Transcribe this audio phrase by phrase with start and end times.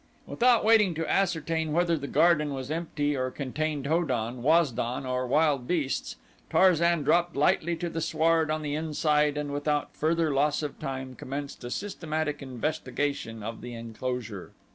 [0.25, 5.05] Without waiting to ascertain whether the garden was empty or contained Ho don, Waz don,
[5.05, 6.15] or wild beasts,
[6.49, 11.13] Tarzan dropped lightly to the sward on the inside and without further loss of time
[11.13, 14.53] commenced a systematic investigation of the enclosure.